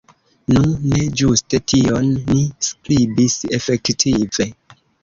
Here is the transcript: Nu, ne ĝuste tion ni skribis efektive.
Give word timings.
Nu, 0.53 0.61
ne 0.93 1.01
ĝuste 1.21 1.61
tion 1.73 2.09
ni 2.33 2.43
skribis 2.71 3.39
efektive. 3.61 4.53